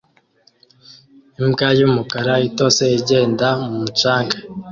Imbwa 1.39 1.67
yumukara 1.79 2.33
itose 2.47 2.83
igenda 2.99 3.47
mumucanga 3.61 4.35